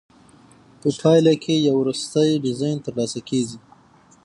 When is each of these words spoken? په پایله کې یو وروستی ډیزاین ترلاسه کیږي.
په 0.81 0.89
پایله 0.99 1.33
کې 1.43 1.55
یو 1.67 1.75
وروستی 1.81 2.29
ډیزاین 2.45 2.77
ترلاسه 2.85 3.19
کیږي. 3.29 3.57